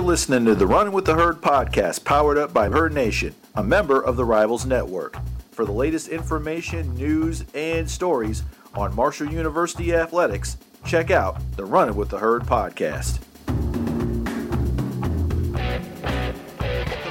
[0.00, 3.62] You're listening to the Running with the Herd podcast, powered up by Herd Nation, a
[3.62, 5.14] member of the Rivals Network.
[5.52, 8.42] For the latest information, news, and stories
[8.74, 10.56] on Marshall University athletics,
[10.86, 13.18] check out the Running with the Herd podcast.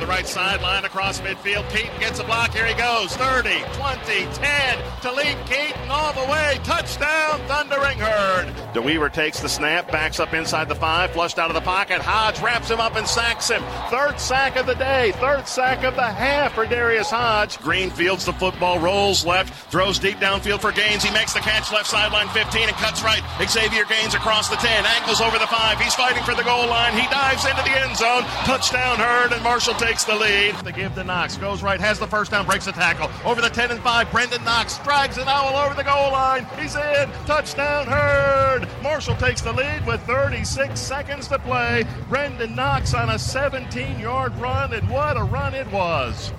[0.10, 1.70] Right sideline across midfield.
[1.70, 2.52] Keaton gets a block.
[2.52, 3.16] Here he goes.
[3.16, 6.60] 30, 20, 10 to lead Keaton all the way.
[6.64, 8.48] Touchdown, Thundering Herd.
[8.74, 12.02] DeWeaver takes the snap, backs up inside the five, flushed out of the pocket.
[12.02, 13.62] Hodge wraps him up and sacks him.
[13.92, 17.60] Third sack of the day, third sack of the half for Darius Hodge.
[17.60, 21.04] Green fields the football, rolls left, throws deep downfield for Gaines.
[21.04, 23.22] He makes the catch left sideline 15 and cuts right.
[23.48, 25.80] Xavier Gaines across the 10, angles over the five.
[25.80, 26.98] He's fighting for the goal line.
[26.98, 28.24] He dives into the end zone.
[28.50, 30.56] Touchdown Herd, and Marshall takes takes the lead.
[30.64, 31.38] They give to Knox.
[31.38, 33.10] Goes right, has the first down, breaks the tackle.
[33.30, 36.46] Over the 10 and 5, Brendan Knox drags an owl over the goal line.
[36.58, 37.10] He's in.
[37.26, 38.68] Touchdown Herd.
[38.82, 41.86] Marshall takes the lead with 36 seconds to play.
[42.08, 46.32] Brendan Knox on a 17 yard run, and what a run it was.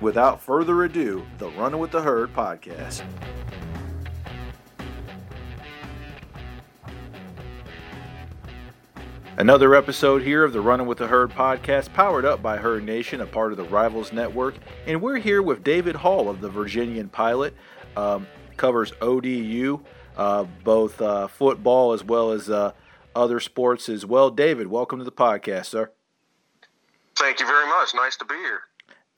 [0.00, 3.04] Without further ado, the Running with the Herd podcast.
[9.36, 13.20] Another episode here of the Running with the Herd podcast, powered up by Herd Nation,
[13.20, 14.54] a part of the Rivals Network.
[14.86, 17.52] And we're here with David Hall of the Virginian Pilot.
[17.96, 19.80] Um, covers ODU,
[20.16, 22.72] uh, both uh, football as well as uh,
[23.16, 24.30] other sports as well.
[24.30, 25.90] David, welcome to the podcast, sir.
[27.16, 27.92] Thank you very much.
[27.92, 28.60] Nice to be here.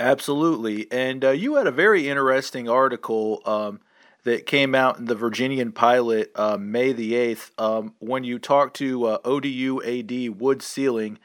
[0.00, 0.90] Absolutely.
[0.90, 3.80] And uh, you had a very interesting article um,
[4.26, 8.74] that came out in the Virginian Pilot uh, May the 8th um, when you talked
[8.78, 11.20] to uh, ODU AD Wood Selig,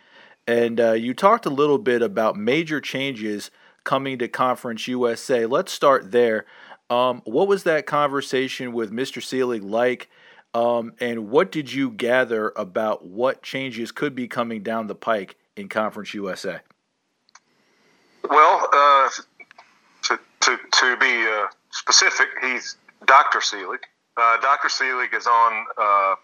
[0.46, 3.50] and uh, you talked a little bit about major changes
[3.84, 5.48] coming to Conference USA.
[5.48, 6.46] Let's start there.
[6.92, 9.22] Um, what was that conversation with Mr.
[9.22, 10.08] Selig like?
[10.54, 15.38] Um, and what did you gather about what changes could be coming down the pike
[15.56, 16.59] in Conference USA?
[18.30, 19.09] Well, uh,
[20.04, 22.75] to, to, to be uh, specific, he's
[23.06, 23.41] Dr.
[23.41, 23.81] Selig.
[24.17, 24.69] Uh, Dr.
[24.69, 26.16] Selig is on uh,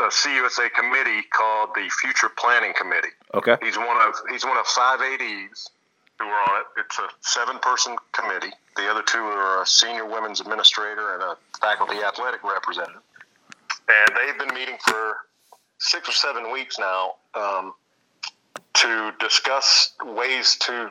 [0.00, 3.14] a CUSA committee called the Future Planning Committee.
[3.34, 3.56] Okay.
[3.62, 5.70] He's one of he's one of five ADs
[6.18, 6.66] who are on it.
[6.80, 8.52] It's a seven-person committee.
[8.76, 13.02] The other two are a senior women's administrator and a faculty athletic representative.
[13.88, 15.16] And they've been meeting for
[15.78, 17.74] six or seven weeks now um,
[18.74, 20.90] to discuss ways to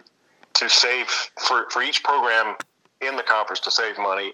[0.54, 2.56] to save for, for each program
[3.00, 4.34] in the conference to save money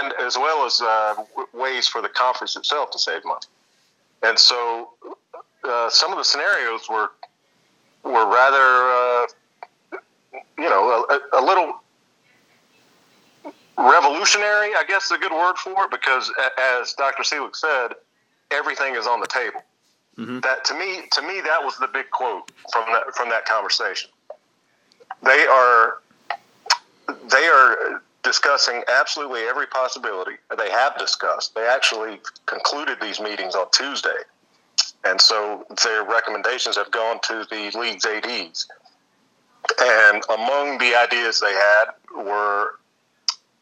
[0.00, 1.14] and as well as uh,
[1.52, 3.46] ways for the conference itself to save money.
[4.22, 4.90] And so,
[5.64, 7.10] uh, some of the scenarios were
[8.04, 9.98] were rather, uh,
[10.58, 11.74] you know, a, a, little
[13.78, 14.74] revolutionary.
[14.74, 17.22] I guess is a good word for it because, as Dr.
[17.22, 17.90] Selig said,
[18.50, 19.62] everything is on the table.
[20.18, 20.40] Mm-hmm.
[20.40, 24.10] That to me, to me, that was the big quote from that from that conversation.
[25.22, 25.98] They are
[27.30, 30.32] they are discussing absolutely every possibility.
[30.56, 31.54] They have discussed.
[31.54, 34.10] They actually concluded these meetings on Tuesday.
[35.04, 38.68] And so their recommendations have gone to the league's ADs.
[39.80, 42.78] And among the ideas they had were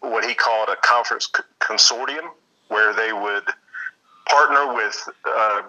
[0.01, 2.31] what he called a conference consortium,
[2.69, 3.45] where they would
[4.27, 5.63] partner with uh,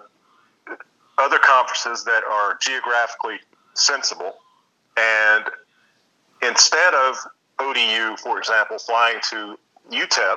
[1.18, 3.38] other conferences that are geographically
[3.74, 4.36] sensible.
[4.96, 5.44] And
[6.42, 7.16] instead of
[7.62, 9.58] ODU, for example, flying to
[9.90, 10.36] UTEP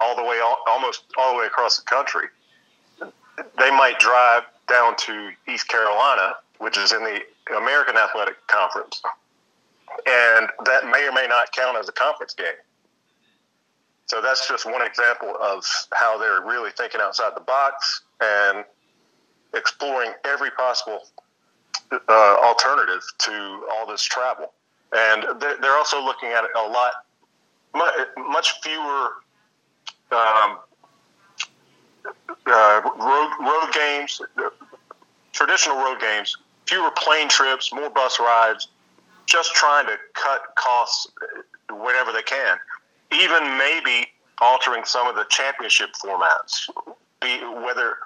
[0.00, 2.28] all the way, almost all the way across the country,
[3.58, 7.20] they might drive down to East Carolina, which is in the
[7.56, 9.02] American Athletic Conference,
[10.06, 12.46] and that may or may not count as a conference game.
[14.06, 18.64] So that's just one example of how they're really thinking outside the box and
[19.54, 21.00] exploring every possible
[21.90, 24.52] uh, alternative to all this travel
[24.94, 26.92] and they're also looking at a lot,
[28.16, 29.10] much fewer
[30.12, 30.58] um,
[32.46, 34.20] uh, road road games,
[35.32, 36.36] traditional road games,
[36.66, 38.68] fewer plane trips, more bus rides,
[39.26, 41.08] just trying to cut costs
[41.70, 42.56] whenever they can.
[43.12, 44.06] Even maybe
[44.40, 46.68] altering some of the championship formats.
[47.20, 47.96] Be, whether,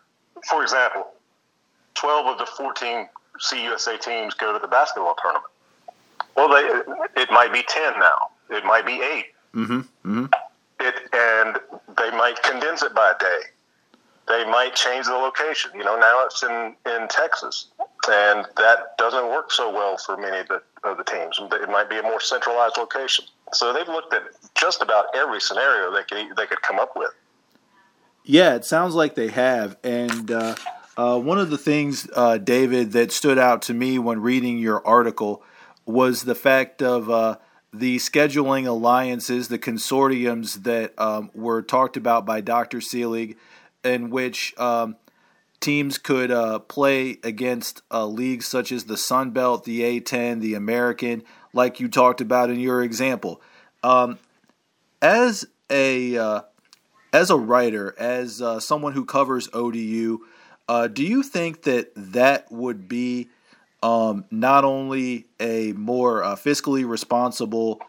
[0.49, 1.09] for example,
[1.95, 3.09] 12 of the 14
[3.41, 5.47] CUSA teams go to the basketball tournament.
[6.39, 8.31] Well, they, it might be ten now.
[8.49, 9.25] It might be 8
[9.55, 9.81] mm-hmm.
[9.81, 10.27] Mm-hmm.
[10.81, 11.59] It and
[11.99, 13.41] they might condense it by a day.
[14.29, 15.73] They might change the location.
[15.75, 17.67] You know, now it's in in Texas,
[18.09, 21.41] and that doesn't work so well for many of the of the teams.
[21.41, 23.25] It might be a more centralized location.
[23.53, 24.23] So they've looked at
[24.55, 27.11] just about every scenario they could they could come up with.
[28.23, 29.77] Yeah, it sounds like they have.
[29.83, 30.55] And uh,
[30.97, 34.87] uh, one of the things, uh, David, that stood out to me when reading your
[34.87, 35.43] article
[35.89, 37.37] was the fact of uh,
[37.73, 42.81] the scheduling alliances, the consortiums that um, were talked about by Dr.
[42.83, 43.39] Selig,
[43.83, 44.97] in which um,
[45.61, 50.55] teams could uh, play against uh, leagues such as the Sun Belt, the A10, the
[50.55, 51.23] American,
[51.55, 53.41] like you talked about in your example.
[53.83, 54.19] Um,
[55.01, 56.43] as a uh,
[57.15, 60.19] as a writer, as uh, someone who covers ODU,
[60.69, 63.29] uh, do you think that that would be
[63.83, 67.81] um, not only a more uh, fiscally responsible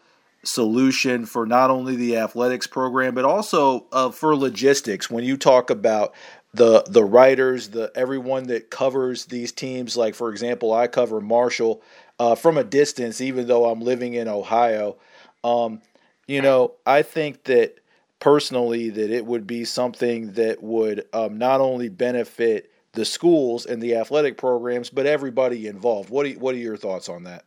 [0.42, 5.10] solution for not only the athletics program but also uh, for logistics.
[5.10, 6.14] When you talk about
[6.54, 11.82] the the writers the everyone that covers these teams like for example I cover Marshall
[12.18, 14.96] uh, from a distance even though I'm living in Ohio.
[15.44, 15.82] Um,
[16.26, 17.78] you know I think that
[18.18, 23.82] personally that it would be something that would um, not only benefit the schools and
[23.82, 27.44] the athletic programs but everybody involved what are, what are your thoughts on that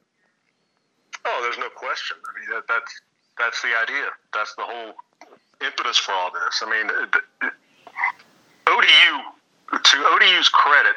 [1.25, 2.17] Oh, there's no question.
[2.19, 3.01] I mean, that, that's
[3.37, 4.09] that's the idea.
[4.33, 4.93] That's the whole
[5.65, 6.61] impetus for all this.
[6.61, 6.89] I mean,
[8.67, 10.95] ODU, to ODU's credit,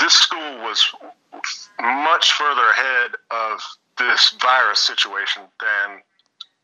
[0.00, 0.92] this school was
[1.80, 3.60] much further ahead of
[3.98, 6.00] this virus situation than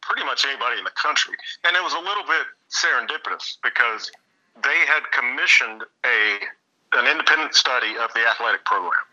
[0.01, 1.35] pretty much anybody in the country.
[1.65, 4.11] And it was a little bit serendipitous because
[4.63, 6.39] they had commissioned a
[6.93, 9.05] an independent study of the athletic program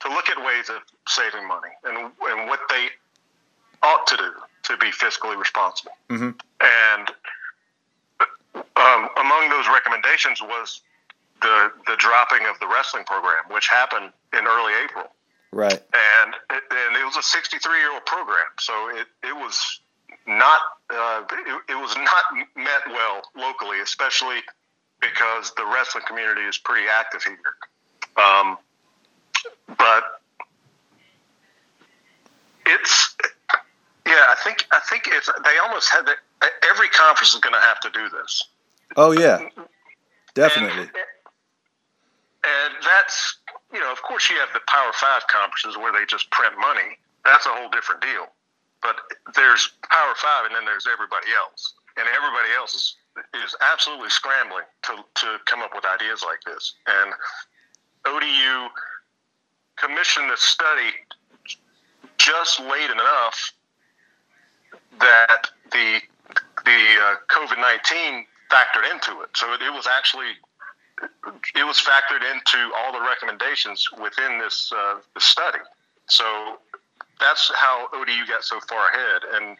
[0.00, 2.88] to look at ways of saving money and, and what they
[3.82, 4.30] ought to do
[4.62, 5.92] to be fiscally responsible.
[6.08, 6.30] Mm-hmm.
[6.62, 7.08] And
[8.76, 10.80] um, among those recommendations was
[11.42, 15.06] the the dropping of the wrestling program, which happened in early April.
[15.52, 15.72] Right.
[15.72, 19.80] And it, and it was a 63 year old program, so it, it was
[20.26, 20.60] not
[20.90, 22.24] uh, it, it was not
[22.56, 24.42] met well locally, especially
[25.00, 27.36] because the wrestling community is pretty active here.
[28.22, 28.58] Um,
[29.78, 30.20] but
[32.66, 33.16] it's
[34.06, 36.14] yeah, I think I think it's they almost had the,
[36.70, 38.44] every conference is going to have to do this.
[38.96, 39.38] Oh yeah,
[40.34, 40.82] definitely.
[40.82, 40.90] And,
[42.44, 43.38] and that's
[43.72, 46.98] you know, of course, you have the Power Five conferences where they just print money.
[47.24, 48.26] That's a whole different deal.
[48.82, 48.96] But
[49.36, 52.96] there's Power Five, and then there's everybody else, and everybody else is
[53.44, 56.74] is absolutely scrambling to to come up with ideas like this.
[56.86, 57.12] And
[58.06, 58.68] ODU
[59.76, 60.92] commissioned this study
[62.18, 63.52] just late enough
[64.98, 66.00] that the
[66.64, 69.30] the uh, COVID nineteen factored into it.
[69.34, 70.32] So it, it, was actually
[71.54, 75.60] it was factored into all the recommendations within this uh, this study.
[76.06, 76.58] So
[77.20, 79.56] that's how ODU got so far ahead, and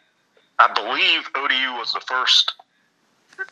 [0.59, 2.53] I believe ODU was the first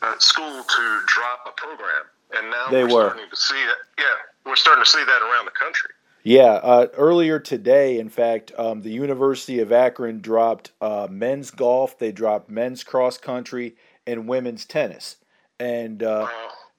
[0.02, 2.02] uh, school to drop a program,
[2.36, 3.08] and now they we're were.
[3.10, 4.02] starting to see that.
[4.02, 4.04] Yeah,
[4.46, 5.90] we're starting to see that around the country.
[6.22, 11.98] Yeah, uh, earlier today, in fact, um, the University of Akron dropped uh, men's golf,
[11.98, 15.16] they dropped men's cross country, and women's tennis.
[15.58, 16.28] And uh,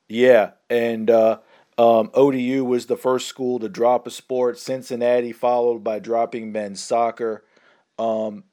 [0.08, 1.40] yeah, and uh,
[1.78, 4.60] um, ODU was the first school to drop a sport.
[4.60, 7.44] Cincinnati followed by dropping men's soccer.
[7.98, 8.44] Um,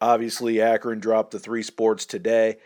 [0.00, 2.56] obviously, Akron dropped the three sports today.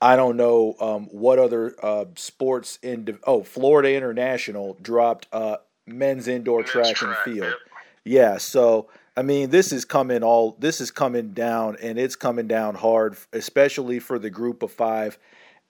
[0.00, 3.18] I don't know um, what other uh, sports in.
[3.26, 5.56] Oh, Florida International dropped uh,
[5.86, 7.48] men's indoor Men's track, track, and field.
[7.50, 7.58] yep.
[8.04, 10.56] Yeah, so I mean, this is coming all.
[10.58, 15.18] This is coming down, and it's coming down hard, especially for the group of five.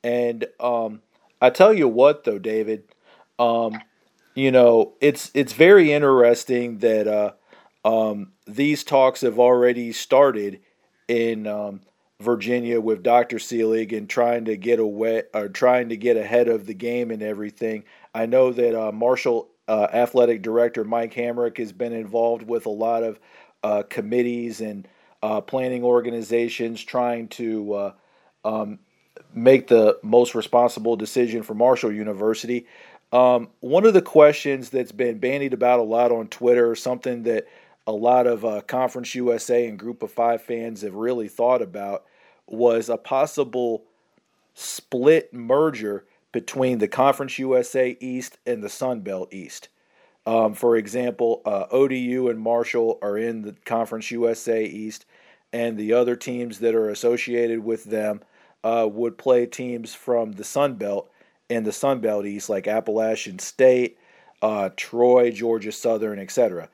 [0.03, 1.01] And um,
[1.41, 2.85] I tell you what, though, David,
[3.39, 3.81] um,
[4.35, 7.33] you know, it's it's very interesting that uh,
[7.89, 10.61] um, these talks have already started
[11.07, 11.81] in um,
[12.21, 13.39] Virginia with Dr.
[13.39, 17.23] Selig and trying to get away or trying to get ahead of the game and
[17.23, 17.85] everything.
[18.15, 22.71] I know that uh, Marshall uh, athletic director Mike Hamrick has been involved with a
[22.71, 23.21] lot of
[23.63, 24.89] uh, committees and
[25.23, 27.93] uh, planning organizations trying to uh,
[28.45, 28.79] um,
[29.35, 32.67] make the most responsible decision for Marshall University.
[33.13, 37.47] Um, one of the questions that's been bandied about a lot on Twitter, something that
[37.87, 42.05] a lot of uh, Conference USA and Group of Five fans have really thought about,
[42.47, 43.85] was a possible
[44.55, 49.69] split merger between the Conference USA East and the Sun Belt East.
[50.27, 55.07] Um, for example, uh, ODU and Marshall are in the Conference USA East,
[55.53, 58.21] and the other teams that are associated with them
[58.65, 61.09] uh, would play teams from the Sun Belt
[61.49, 63.99] and the Sun Belt East, like Appalachian State,
[64.43, 66.69] uh, Troy, Georgia Southern, etc.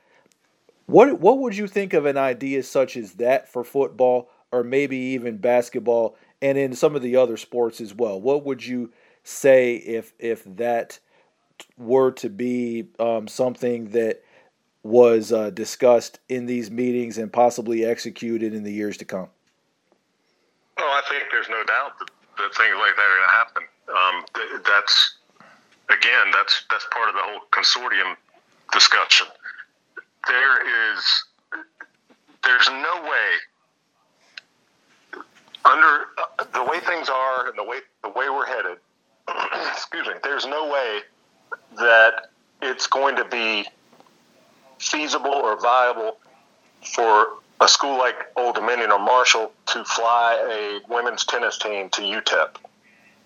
[0.93, 4.99] What what would you think of an idea such as that for football, or maybe
[4.99, 8.21] even basketball, and in some of the other sports as well?
[8.21, 8.93] What would you
[9.25, 10.99] say if if that
[11.79, 14.23] were to be um, something that
[14.83, 19.29] was uh, discussed in these meetings and possibly executed in the years to come?
[20.77, 23.63] Oh, I think there's no doubt that, that things like that are going to happen.
[23.89, 25.15] Um, th- that's
[25.89, 28.15] again, that's that's part of the whole consortium
[28.75, 29.29] discussion.
[30.27, 31.25] There is,
[32.45, 33.29] there's no way
[35.65, 38.79] under uh, the way things are and the way the way we're headed.
[39.73, 40.15] excuse me.
[40.23, 41.01] There's no way
[41.77, 42.29] that
[42.61, 43.67] it's going to be
[44.79, 46.19] feasible or viable
[46.95, 47.29] for
[47.61, 52.57] a school like Old Dominion or Marshall to fly a women's tennis team to UTEP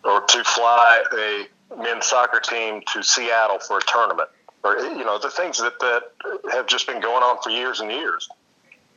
[0.05, 1.47] or to fly a
[1.83, 4.29] men's soccer team to Seattle for a tournament
[4.65, 6.03] or you know the things that that
[6.51, 8.29] have just been going on for years and years.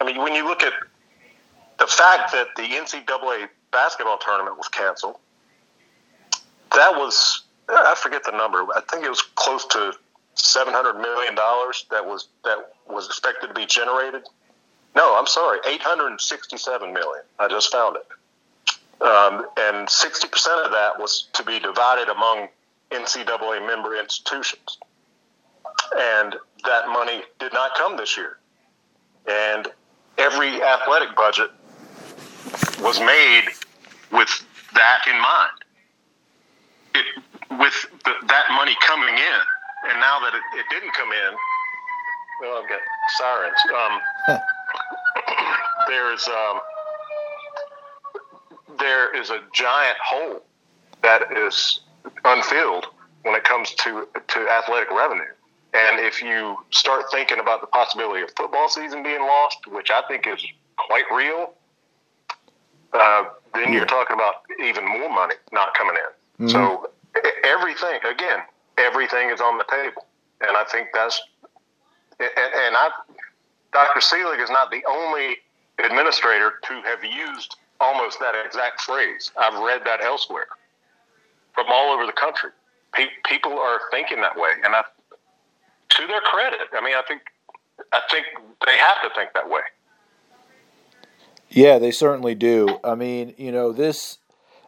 [0.02, 0.74] I mean, when you look at
[1.78, 5.18] the fact that the NCAA basketball tournament was canceled,
[6.74, 8.66] that was I forget the number.
[8.76, 9.94] I think it was close to
[10.36, 14.24] seven hundred million dollars that was that was expected to be generated.
[14.96, 17.24] No, I'm sorry, eight hundred sixty-seven million.
[17.38, 22.48] I just found it, um, and sixty percent of that was to be divided among
[22.92, 24.78] NCAA member institutions,
[25.98, 28.38] and that money did not come this year.
[29.28, 29.68] And
[30.18, 31.52] every athletic budget
[32.82, 33.46] was made
[34.12, 35.58] with that in mind.
[36.96, 37.06] It,
[37.60, 39.42] with the, that money coming in,
[39.90, 41.34] and now that it, it didn't come in,
[42.42, 42.80] well, I've got
[43.18, 43.58] sirens.
[43.76, 44.40] Um,
[45.88, 46.60] there's um,
[48.78, 50.44] there is a giant hole
[51.02, 51.82] that is
[52.26, 52.88] unfilled
[53.24, 55.34] when it comes to to athletic revenue.
[55.74, 60.02] And if you start thinking about the possibility of football season being lost, which I
[60.08, 60.44] think is
[60.78, 61.54] quite real,
[62.94, 66.48] uh, then you're talking about even more money not coming in.
[66.48, 66.52] Mm-hmm.
[66.52, 66.90] So
[67.44, 68.40] everything, again,
[68.78, 70.08] everything is on the table,
[70.42, 71.22] and I think that's
[72.20, 72.90] and, and I,
[73.72, 74.02] Dr.
[74.02, 75.38] Selig is not the only
[75.84, 79.32] administrator to have used almost that exact phrase.
[79.40, 80.48] I've read that elsewhere
[81.54, 82.52] from all over the country.
[82.94, 84.84] Pe- people are thinking that way, and I,
[85.90, 87.22] to their credit, I mean, I think
[87.92, 88.26] I think
[88.66, 89.62] they have to think that way.
[91.50, 92.80] Yeah, they certainly do.
[92.84, 94.20] I mean, you know, this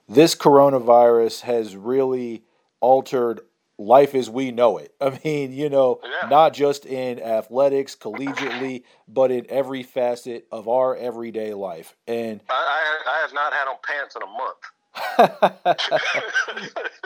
[0.10, 2.44] this coronavirus has really
[2.80, 3.42] altered
[3.78, 4.94] life as we know it.
[5.02, 6.30] I mean, you know, yeah.
[6.30, 11.96] not just in athletics, collegiately, but in every facet of our everyday life.
[12.08, 14.60] And I, I, I have not had on pants in a month.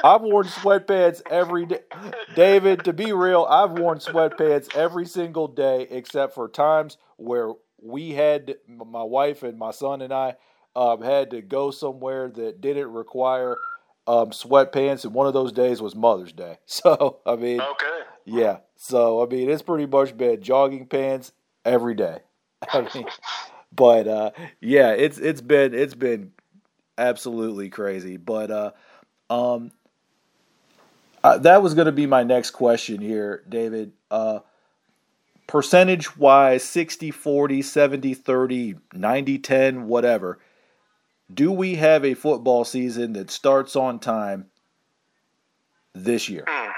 [0.04, 1.82] I've worn sweatpants every day.
[2.36, 8.12] David, to be real, I've worn sweatpants every single day except for times where we
[8.12, 10.36] had my wife and my son and I
[10.76, 13.56] um, had to go somewhere that didn't require
[14.08, 16.58] um, sweatpants, and one of those days was Mother's Day.
[16.68, 18.58] So I mean, okay, yeah.
[18.76, 21.32] So I mean, it's pretty much been jogging pants
[21.64, 22.20] every day.
[22.70, 23.06] I mean,
[23.72, 26.32] but uh, yeah, it's it's been it's been
[26.98, 28.18] absolutely crazy.
[28.18, 28.72] But uh,
[29.30, 29.72] um,
[31.24, 33.94] uh, that was going to be my next question here, David.
[34.12, 34.40] Uh,
[35.48, 40.40] percentage wise 60 40 70 30 90 10 whatever
[41.32, 44.48] do we have a football season that starts on time
[45.94, 46.72] this year hmm.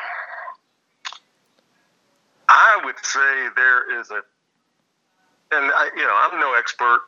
[2.50, 4.22] i would say there is a
[5.50, 7.02] and I, you know i'm no expert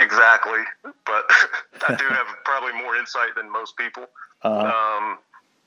[0.00, 0.60] exactly
[1.04, 1.30] but
[1.88, 4.04] i do have probably more insight than most people
[4.42, 4.58] uh-huh.
[4.58, 5.18] um,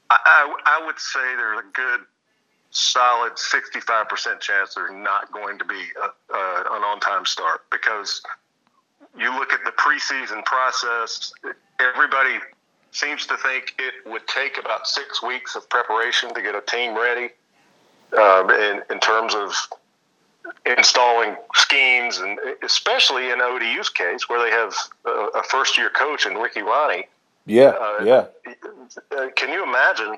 [0.10, 2.02] I, I, I would say there's a good
[2.72, 8.22] solid 65% chance there's not going to be a, a, an on time start because
[9.18, 11.32] you look at the preseason process,
[11.80, 12.40] everybody
[12.92, 16.96] seems to think it would take about six weeks of preparation to get a team
[16.96, 17.30] ready
[18.18, 19.54] um, in, in terms of
[20.66, 24.74] installing schemes, and especially in ODU's case where they have
[25.06, 27.04] a, a first year coach in Ricky Rahne.
[27.46, 28.26] Yeah, uh, yeah.
[29.36, 30.18] Can you imagine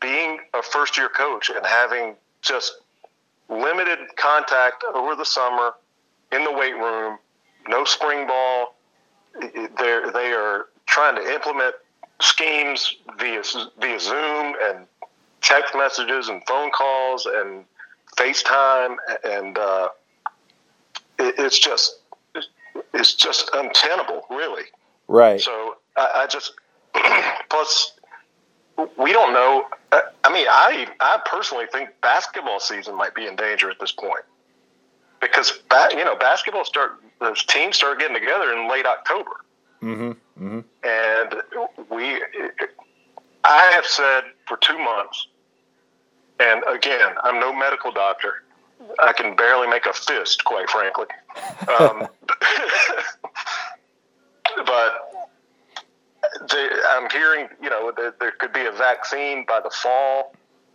[0.00, 2.80] being a first year coach and having just
[3.48, 5.72] limited contact over the summer
[6.32, 7.18] in the weight room,
[7.68, 8.74] no spring ball.
[9.78, 11.74] They're, they are trying to implement
[12.20, 13.42] schemes via,
[13.80, 14.86] via Zoom and
[15.42, 17.64] text messages and phone calls and
[18.16, 18.96] FaceTime.
[19.24, 19.88] And uh,
[21.18, 22.00] it, it's just,
[22.94, 24.64] it's just untenable, really.
[25.08, 25.40] Right.
[25.40, 26.52] So I, I just,
[27.50, 27.92] plus,
[28.98, 29.66] we don't know.
[29.92, 33.92] Uh, I mean, I I personally think basketball season might be in danger at this
[33.92, 34.24] point
[35.20, 35.60] because
[35.90, 39.44] you know basketball start the teams start getting together in late October,
[39.82, 40.60] mm-hmm, mm-hmm.
[40.84, 41.42] and
[41.90, 42.22] we
[43.44, 45.28] I have said for two months,
[46.40, 48.42] and again, I'm no medical doctor.
[49.02, 51.06] I can barely make a fist, quite frankly.
[51.80, 52.08] Um,
[54.66, 55.06] but
[56.90, 60.34] I'm hearing, you know, that there could be a vaccine by the fall.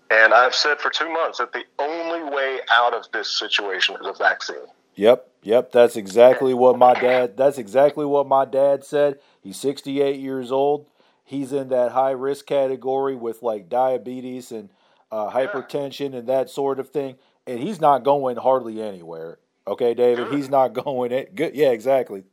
[0.10, 4.08] And I've said for two months that the only way out of this situation is
[4.08, 4.58] a vaccine.
[4.96, 7.38] Yep, yep, that's exactly what my dad.
[7.38, 9.20] That's exactly what my dad said.
[9.42, 10.88] He's 68 years old.
[11.24, 14.70] He's in that high risk category with like diabetes and
[15.12, 17.16] uh, hypertension and that sort of thing,
[17.46, 19.40] and he's not going hardly anywhere.
[19.68, 21.36] Okay, David, he's not going it.
[21.36, 22.24] Good, yeah, exactly.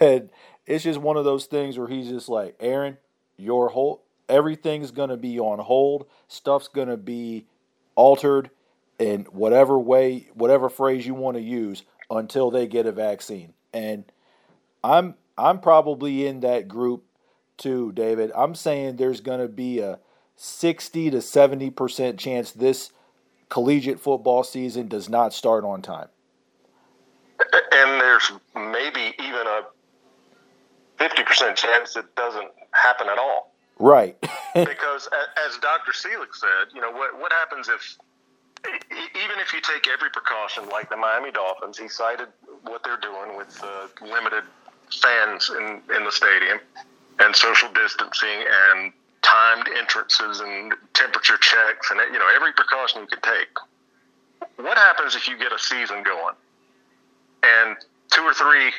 [0.00, 0.30] And
[0.66, 2.98] it's just one of those things where he's just like, Aaron,
[3.36, 6.06] your whole everything's gonna be on hold.
[6.28, 7.46] Stuff's gonna be
[7.94, 8.50] altered
[8.98, 13.52] in whatever way, whatever phrase you want to use until they get a vaccine.
[13.72, 14.04] And
[14.82, 17.04] I'm I'm probably in that group
[17.56, 18.32] too, David.
[18.34, 19.98] I'm saying there's gonna be a
[20.36, 22.90] 60 to 70 percent chance this
[23.48, 26.08] collegiate football season does not start on time.
[27.38, 29.62] And there's maybe even a
[30.98, 33.52] 50% chance it doesn't happen at all.
[33.78, 34.16] Right.
[34.54, 35.08] because
[35.46, 35.92] as Dr.
[35.92, 37.96] Selig said, you know, what, what happens if,
[38.66, 42.28] even if you take every precaution like the Miami Dolphins, he cited
[42.62, 44.44] what they're doing with uh, limited
[45.00, 46.58] fans in, in the stadium
[47.18, 48.92] and social distancing and
[49.24, 53.48] timed entrances and temperature checks and, you know, every precaution you could take.
[54.56, 56.34] What happens if you get a season going
[57.42, 57.76] and
[58.10, 58.70] two or three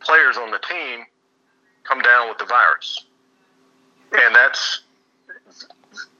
[0.00, 1.04] players on the team
[1.84, 3.04] come down with the virus.
[4.12, 4.82] And that's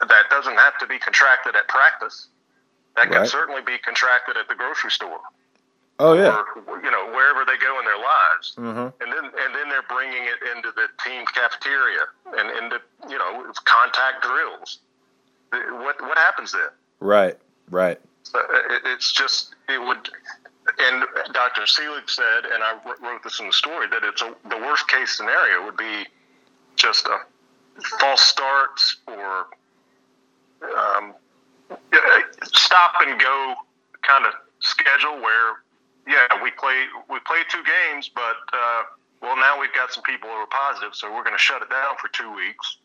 [0.00, 2.28] that doesn't have to be contracted at practice.
[2.96, 3.28] That can right.
[3.28, 5.20] certainly be contracted at the grocery store.
[5.98, 9.02] Oh yeah, or, you know wherever they go in their lives, mm-hmm.
[9.02, 12.04] and then and then they're bringing it into the team cafeteria
[12.36, 14.78] and into you know contact drills.
[15.50, 16.68] What what happens then?
[17.00, 17.36] Right,
[17.70, 17.98] right.
[18.24, 20.10] So it, it's just it would
[20.78, 21.66] and Dr.
[21.66, 25.16] Selig said, and I wrote this in the story, that it's a, the worst case
[25.16, 26.04] scenario would be
[26.74, 27.18] just a
[28.00, 29.46] false starts or
[30.76, 31.14] um,
[32.44, 33.54] stop and go
[34.02, 35.62] kind of schedule where,
[36.06, 38.82] yeah, we play we play two games, but uh,
[39.22, 41.70] well now we've got some people who are positive, so we're going to shut it
[41.70, 42.78] down for two weeks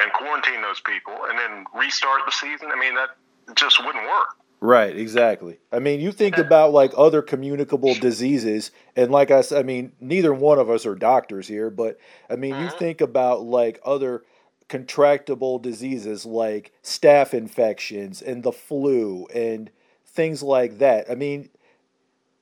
[0.00, 2.70] and quarantine those people, and then restart the season.
[2.72, 3.10] I mean that
[3.56, 4.36] just wouldn't work.
[4.60, 5.58] Right, exactly.
[5.70, 9.92] I mean, you think about like other communicable diseases, and like I said, I mean,
[10.00, 11.98] neither one of us are doctors here, but
[12.30, 12.78] I mean, you uh-huh.
[12.78, 14.22] think about like other
[14.70, 19.70] contractable diseases like staph infections and the flu and
[20.06, 21.10] things like that.
[21.10, 21.50] I mean,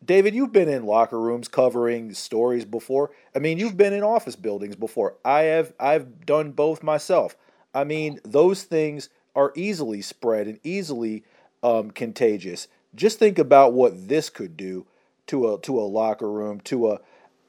[0.05, 3.11] David, you've been in locker rooms covering stories before.
[3.35, 5.15] I mean, you've been in office buildings before.
[5.25, 7.37] I have I've done both myself.
[7.75, 11.25] I mean, those things are easily spread and easily
[11.63, 12.69] um, contagious.
[12.95, 14.87] Just think about what this could do
[15.29, 17.01] to a to a locker room, to a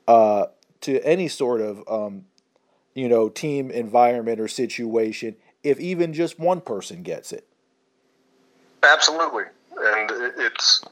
[0.08, 0.48] uh,
[0.82, 2.26] to any sort of um,
[2.94, 5.36] you know team environment or situation.
[5.63, 7.48] If even just one person gets it,
[8.84, 9.46] absolutely,
[9.78, 10.84] and it's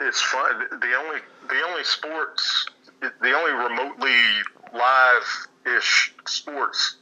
[0.00, 0.66] it's fun.
[0.70, 2.66] The only the only sports,
[3.00, 4.16] the only remotely
[4.72, 6.96] live ish sports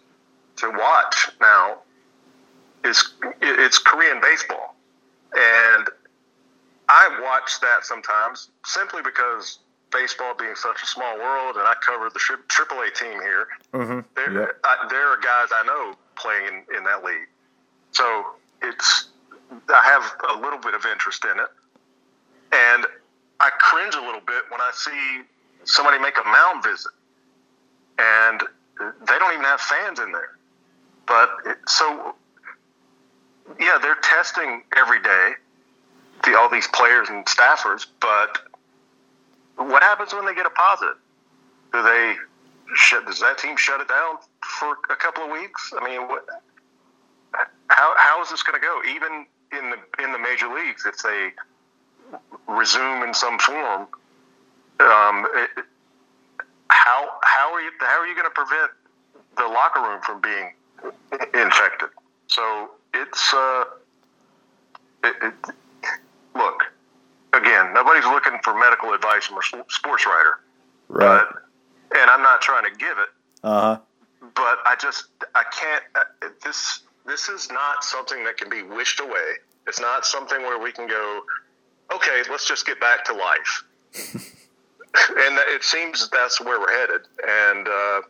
[0.56, 1.78] to watch now
[2.84, 4.74] is it's Korean baseball.
[5.32, 5.88] And
[6.88, 9.58] I watch that sometimes simply because
[9.92, 13.48] baseball being such a small world, and I cover the AAA team here.
[13.72, 14.00] Mm-hmm.
[14.16, 14.58] There, yep.
[14.64, 17.28] I, there are guys I know playing in, in that league,
[17.92, 18.24] so
[18.62, 19.08] it's
[19.68, 21.48] I have a little bit of interest in it,
[22.52, 22.86] and
[23.40, 25.22] I cringe a little bit when I see
[25.64, 26.92] somebody make a mound visit,
[27.98, 28.42] and
[28.78, 30.36] they don't even have fans in there.
[31.06, 32.14] But it, so
[33.58, 35.32] yeah, they're testing every day,
[36.24, 37.86] the, all these players and staffers.
[38.00, 38.38] But
[39.56, 40.96] what happens when they get a positive?
[41.72, 42.16] Do they
[42.74, 43.06] shut?
[43.06, 44.16] Does that team shut it down
[44.58, 45.72] for a couple of weeks?
[45.78, 46.26] I mean, what?
[47.68, 48.80] How how is this going to go?
[48.88, 51.32] Even in the in the major leagues, if they
[52.46, 53.88] resume in some form,
[54.80, 55.64] um, it,
[56.70, 58.70] how how are you how are you going to prevent
[59.36, 60.52] the locker room from being
[61.34, 61.88] infected?
[62.28, 63.64] So it's uh,
[65.04, 65.34] it, it,
[66.34, 66.62] look
[67.32, 67.72] again.
[67.74, 70.40] Nobody's looking for medical advice from a sports writer,
[70.88, 71.24] right?
[71.28, 73.08] But, and I'm not trying to give it.
[73.42, 73.78] Uh huh.
[74.34, 75.84] But I just I can't.
[75.94, 79.38] Uh, this this is not something that can be wished away.
[79.66, 81.22] It's not something where we can go,
[81.92, 83.64] okay, let's just get back to life.
[84.14, 87.00] and it seems that's where we're headed.
[87.26, 88.00] And uh,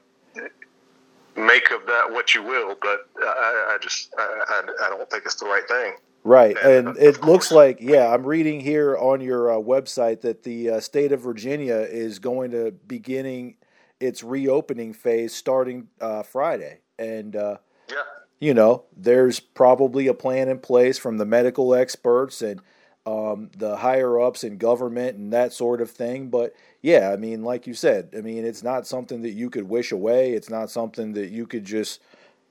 [1.39, 5.37] make of that what you will, but I, I just I, I, don't think it's
[5.37, 5.95] the right thing.
[6.25, 10.43] Right, and, and it looks like yeah, I'm reading here on your uh, website that
[10.43, 13.57] the uh, state of Virginia is going to beginning
[14.01, 17.97] its reopening phase starting uh, Friday, and uh, yeah,
[18.41, 22.61] you know, there's probably a plan in place from the medical experts and
[23.07, 26.29] um, the higher ups in government and that sort of thing.
[26.29, 29.69] But yeah, I mean, like you said, I mean, it's not something that you could
[29.69, 30.33] wish away.
[30.33, 32.01] It's not something that you could just,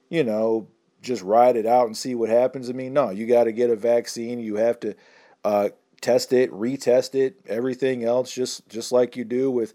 [0.10, 0.68] you know,
[1.02, 2.70] just ride it out and see what happens.
[2.70, 4.40] I mean, no, you got to get a vaccine.
[4.40, 4.96] You have to
[5.44, 5.70] uh,
[6.02, 9.74] test it, retest it, everything else, just just like you do with,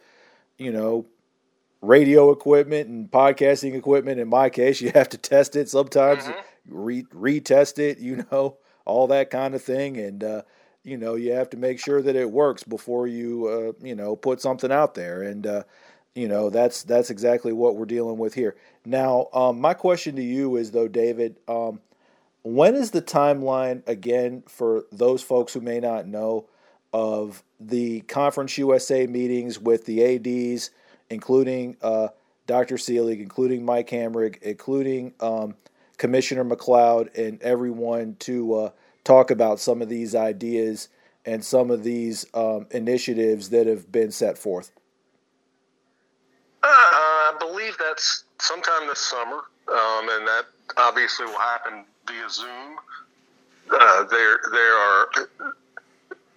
[0.58, 1.06] you know,
[1.80, 4.20] radio equipment and podcasting equipment.
[4.20, 6.40] In my case, you have to test it sometimes, mm-hmm.
[6.66, 10.42] re- retest it, you know, all that kind of thing, and uh,
[10.84, 14.16] you know, you have to make sure that it works before you, uh, you know,
[14.16, 15.22] put something out there.
[15.22, 15.62] And, uh,
[16.14, 18.56] you know, that's, that's exactly what we're dealing with here.
[18.84, 21.80] Now, um, my question to you is though, David, um,
[22.42, 26.46] when is the timeline again for those folks who may not know
[26.92, 30.70] of the Conference USA meetings with the ADs,
[31.08, 32.08] including uh,
[32.46, 32.76] Dr.
[32.76, 35.54] Selig, including Mike Hamrick, including um,
[35.96, 38.70] Commissioner MacLeod, and everyone to uh,
[39.04, 40.88] talk about some of these ideas
[41.24, 44.70] and some of these um, initiatives that have been set forth?
[46.62, 49.36] Uh, I believe that's sometime this summer,
[49.68, 50.44] um, and that
[50.76, 52.76] obviously will happen via Zoom.
[53.70, 55.08] Uh, there, there are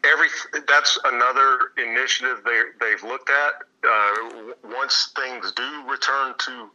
[0.06, 0.28] every.
[0.68, 3.62] That's another initiative they they've looked at.
[3.88, 6.70] Uh, once things do return to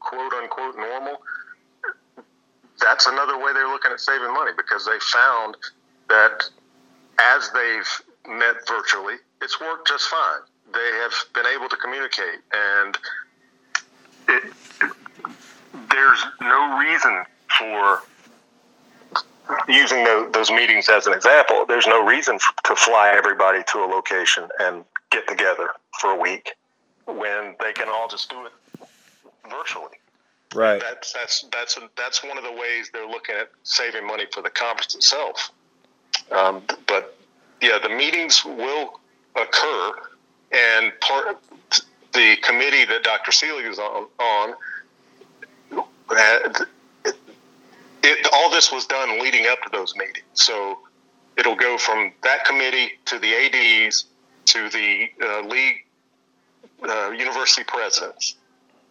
[0.00, 1.22] quote unquote normal,
[2.80, 5.56] that's another way they're looking at saving money because they found
[6.08, 6.44] that
[7.18, 10.40] as they've met virtually, it's worked just fine.
[10.72, 12.98] They have been able to communicate, and
[14.28, 14.52] it,
[15.90, 17.24] there's no reason
[17.58, 18.02] for
[19.68, 21.64] using the, those meetings as an example.
[21.66, 26.20] There's no reason for, to fly everybody to a location and get together for a
[26.20, 26.52] week
[27.06, 28.52] when they can all just do it
[29.50, 29.98] virtually.
[30.54, 30.80] Right.
[30.80, 34.50] That's that's that's that's one of the ways they're looking at saving money for the
[34.50, 35.52] conference itself.
[36.32, 37.16] Um, but
[37.60, 39.00] yeah, the meetings will
[39.36, 39.92] occur,
[40.52, 41.38] and part
[42.12, 43.32] the committee that Dr.
[43.32, 44.54] Selig is on, on
[46.10, 46.60] it,
[48.02, 50.24] it, all this was done leading up to those meetings.
[50.32, 50.78] So
[51.36, 54.06] it'll go from that committee to the ADs
[54.46, 55.84] to the uh, league
[56.88, 58.36] uh, university presidents,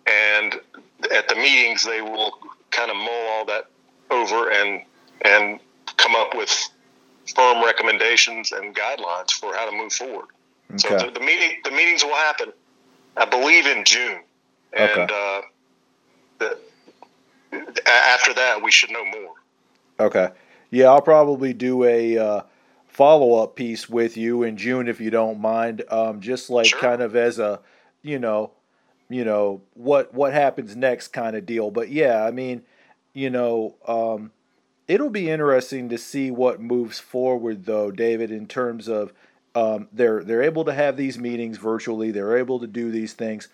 [0.09, 0.59] and
[1.13, 2.31] at the meetings they will
[2.71, 3.65] kind of mull all that
[4.11, 4.81] over and
[5.21, 5.59] and
[5.97, 6.69] come up with
[7.35, 10.27] firm recommendations and guidelines for how to move forward.
[10.71, 10.79] Okay.
[10.79, 12.53] So the, the, meeting the meetings will happen,
[13.17, 14.19] I believe, in June,
[14.73, 15.13] and okay.
[15.13, 15.41] uh,
[16.39, 16.57] the,
[17.87, 19.33] after that we should know more.
[19.99, 20.29] Okay.
[20.71, 22.41] Yeah, I'll probably do a uh,
[22.87, 25.83] follow up piece with you in June if you don't mind.
[25.89, 26.79] Um, just like sure.
[26.79, 27.59] kind of as a,
[28.03, 28.51] you know,
[29.09, 31.71] you know what what happens next kind of deal.
[31.71, 32.61] But yeah, I mean,
[33.13, 34.31] you know, um,
[34.87, 39.13] it'll be interesting to see what moves forward though, David, in terms of
[39.55, 42.11] um, they're they're able to have these meetings virtually.
[42.11, 43.47] They're able to do these things.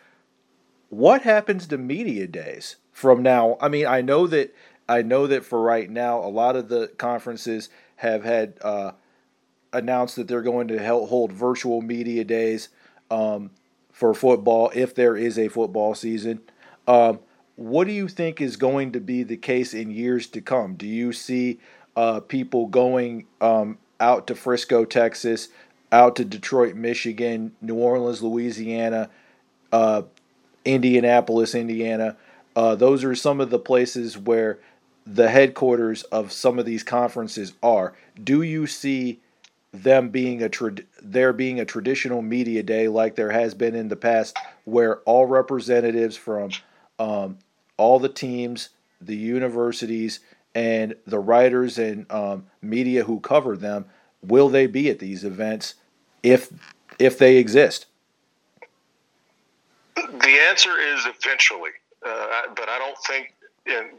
[0.90, 3.58] What happens to media days from now?
[3.62, 4.54] I mean, I know that
[4.88, 8.92] I know that for right now, a lot of the conferences have had uh,
[9.74, 12.70] announced that they're going to hold virtual media days.
[13.10, 13.52] Um,
[13.96, 16.42] for football if there is a football season.
[16.86, 17.20] Um,
[17.56, 20.76] what do you think is going to be the case in years to come?
[20.76, 21.60] Do you see
[21.96, 25.48] uh, people going um, out to Frisco, Texas,
[25.94, 29.10] out to Detroit, Michigan, New Orleans, Louisiana,
[29.72, 30.02] uh,
[30.66, 32.18] Indianapolis, Indiana?
[32.54, 34.60] Uh, those are some of the places where
[35.06, 37.94] the headquarters of some of these conferences are.
[38.22, 39.22] Do you see
[39.84, 43.88] them being a trad- there being a traditional media day like there has been in
[43.88, 46.52] the past, where all representatives from
[47.00, 47.38] um,
[47.78, 48.70] all the teams,
[49.02, 50.20] the universities,
[50.54, 53.86] and the writers and um, media who cover them
[54.28, 55.76] will they be at these events
[56.24, 56.52] if
[57.00, 57.88] if they exist?
[59.96, 61.72] The answer is eventually,
[62.06, 63.34] uh, but I don't think,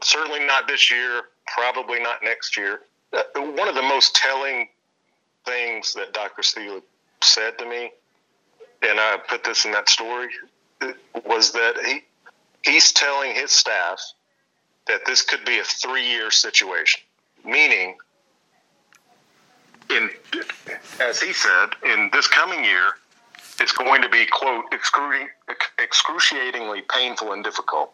[0.01, 2.81] certainly not this year, probably not next year.
[3.13, 4.67] Uh, one of the most telling
[5.47, 6.43] things that Dr.
[6.43, 6.81] Steele
[7.23, 7.91] said to me,
[8.83, 10.29] and I put this in that story,
[11.25, 12.03] was that he
[12.63, 13.99] he's telling his staff
[14.87, 17.01] that this could be a three year situation,
[17.43, 17.95] meaning
[19.89, 20.09] in
[20.99, 22.93] as he said, in this coming year,
[23.59, 24.65] it's going to be quote
[25.79, 27.93] excruciatingly painful and difficult.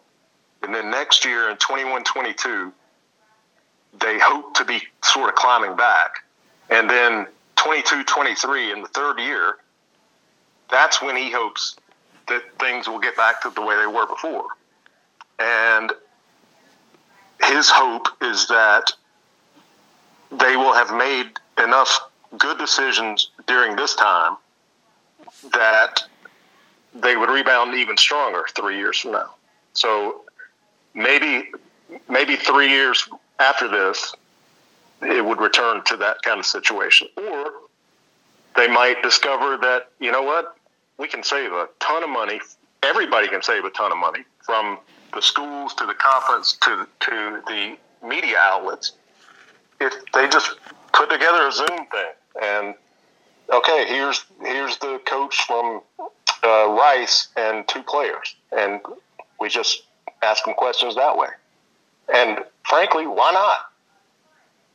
[0.62, 2.72] And then next year in 21 22,
[4.00, 6.24] they hope to be sort of climbing back.
[6.70, 9.56] And then 22 23 in the third year,
[10.70, 11.76] that's when he hopes
[12.28, 14.46] that things will get back to the way they were before.
[15.38, 15.92] And
[17.42, 18.92] his hope is that
[20.30, 21.30] they will have made
[21.62, 24.36] enough good decisions during this time
[25.52, 26.02] that
[26.94, 29.34] they would rebound even stronger three years from now.
[29.72, 30.22] So
[30.94, 31.50] maybe
[32.08, 34.14] maybe three years after this,
[35.02, 37.08] it would return to that kind of situation.
[37.16, 37.43] Or
[38.64, 40.56] they might discover that, you know what,
[40.98, 42.40] we can save a ton of money.
[42.82, 44.78] Everybody can save a ton of money from
[45.12, 48.92] the schools to the conference to, to the media outlets
[49.80, 50.56] if they just
[50.92, 52.74] put together a Zoom thing and
[53.52, 55.82] okay, here's here's the coach from
[56.42, 58.80] uh, Rice and two players, and
[59.40, 59.84] we just
[60.22, 61.28] ask them questions that way.
[62.12, 63.58] And frankly, why not?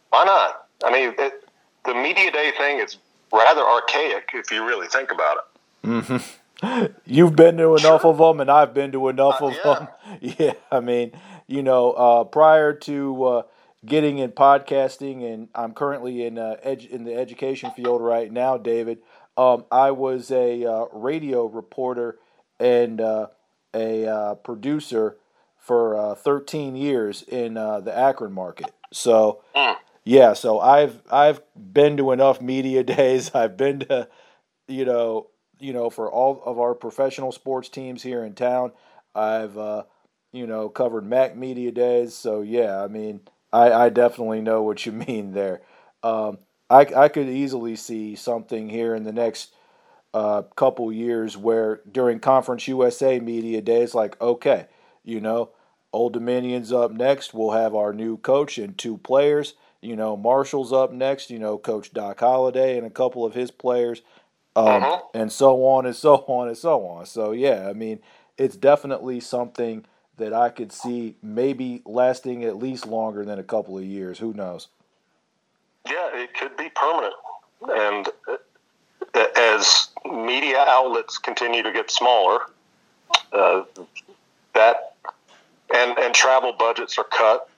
[0.09, 0.67] Why not?
[0.83, 1.43] I mean, it,
[1.85, 2.97] the media day thing is
[3.31, 5.87] rather archaic if you really think about it.
[5.87, 6.85] Mm-hmm.
[7.05, 8.11] You've been to enough sure.
[8.11, 9.73] of them, and I've been to enough uh, of yeah.
[9.73, 9.87] them.
[10.37, 11.11] Yeah, I mean,
[11.47, 13.41] you know, uh, prior to uh,
[13.85, 18.57] getting in podcasting, and I'm currently in uh, edu- in the education field right now,
[18.57, 18.99] David.
[19.37, 22.17] Um, I was a uh, radio reporter
[22.59, 23.27] and uh,
[23.73, 25.17] a uh, producer
[25.57, 28.71] for uh, 13 years in uh, the Akron market.
[28.91, 29.75] So, mm.
[30.03, 33.33] Yeah, so I've I've been to enough media days.
[33.33, 34.07] I've been to,
[34.67, 35.27] you know,
[35.59, 38.71] you know, for all of our professional sports teams here in town.
[39.15, 39.57] I've
[40.31, 42.15] you know covered MAC media days.
[42.15, 43.21] So yeah, I mean
[43.53, 45.61] I, I definitely know what you mean there.
[46.03, 49.53] Um, I, I could easily see something here in the next
[50.13, 54.67] uh, couple years where during Conference USA media days, like, okay,
[55.03, 55.49] you know,
[55.93, 57.33] Old Dominion's up next.
[57.33, 59.53] We'll have our new coach and two players.
[59.81, 61.29] You know, Marshall's up next.
[61.29, 64.01] You know, Coach Doc Holliday and a couple of his players,
[64.55, 65.01] um, uh-huh.
[65.13, 67.05] and so on and so on and so on.
[67.05, 67.99] So yeah, I mean,
[68.37, 69.85] it's definitely something
[70.17, 74.19] that I could see maybe lasting at least longer than a couple of years.
[74.19, 74.67] Who knows?
[75.87, 77.13] Yeah, it could be permanent.
[77.61, 82.39] And uh, as media outlets continue to get smaller,
[83.33, 83.63] uh,
[84.53, 84.93] that
[85.73, 87.48] and and travel budgets are cut.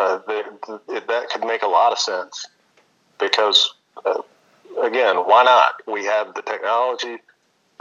[0.00, 0.42] Uh, they,
[1.06, 2.46] that could make a lot of sense
[3.18, 3.74] because,
[4.06, 4.22] uh,
[4.82, 5.74] again, why not?
[5.86, 7.18] We have the technology.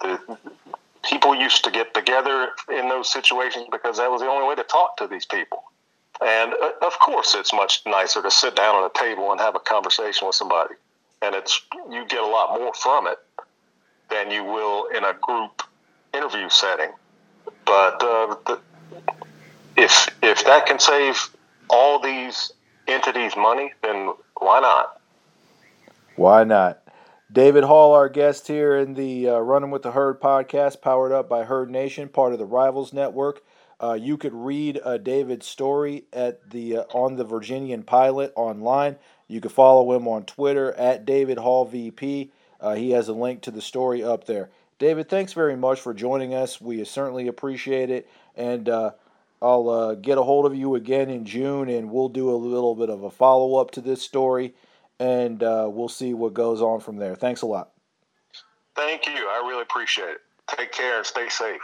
[0.01, 0.37] The,
[1.09, 4.63] people used to get together in those situations because that was the only way to
[4.63, 5.63] talk to these people.
[6.19, 9.55] And uh, of course, it's much nicer to sit down at a table and have
[9.55, 10.75] a conversation with somebody,
[11.21, 13.19] and it's you get a lot more from it
[14.09, 15.63] than you will in a group
[16.13, 16.91] interview setting.
[17.65, 18.59] But uh, the,
[19.77, 21.29] if if that can save
[21.69, 22.53] all these
[22.87, 25.01] entities money, then why not?
[26.15, 26.81] Why not?
[27.31, 31.29] David Hall, our guest here in the uh, Running with the Herd podcast, powered up
[31.29, 33.43] by Herd Nation, part of the Rivals Network.
[33.81, 38.97] Uh, you could read uh, David's story at the uh, on the Virginian Pilot online.
[39.27, 42.31] You can follow him on Twitter at David Hall VP.
[42.59, 44.49] Uh, he has a link to the story up there.
[44.79, 46.59] David, thanks very much for joining us.
[46.59, 48.67] We certainly appreciate it, and
[49.41, 52.75] uh, I'll get a hold of you again in June, and we'll do a little
[52.75, 54.53] bit of a follow up to this story
[54.99, 57.15] and uh, we'll see what goes on from there.
[57.15, 57.71] Thanks a lot.
[58.75, 59.13] Thank you.
[59.13, 60.21] I really appreciate it.
[60.47, 61.61] Take care and stay safe.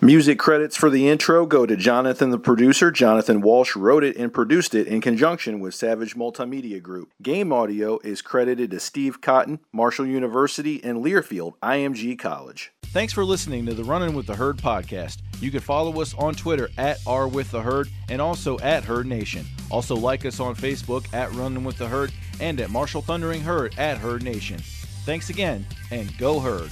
[0.00, 2.92] Music credits for the intro go to Jonathan, the producer.
[2.92, 7.10] Jonathan Walsh wrote it and produced it in conjunction with Savage Multimedia Group.
[7.20, 12.70] Game audio is credited to Steve Cotton, Marshall University, and Learfield IMG College.
[12.84, 15.18] Thanks for listening to the Running with the Herd podcast.
[15.40, 19.06] You can follow us on Twitter at R with the Herd and also at Herd
[19.06, 19.46] Nation.
[19.68, 23.76] Also like us on Facebook at Running with the Herd and at Marshall Thundering Herd
[23.76, 24.58] at Herd Nation.
[25.04, 26.70] Thanks again and go Herd.